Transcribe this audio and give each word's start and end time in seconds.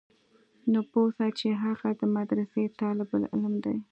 نو 0.71 0.79
پوه 0.91 1.09
سه 1.17 1.25
چې 1.39 1.47
هغه 1.63 1.89
د 1.99 2.01
مدرسې 2.15 2.63
طالب 2.79 3.09
العلم 3.17 3.53
دى. 3.63 3.77